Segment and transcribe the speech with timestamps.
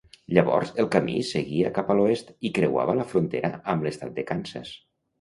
[0.35, 4.79] Llavors el camí seguia cap a l'oest i creuava la frontera amb l'estat de Kansas.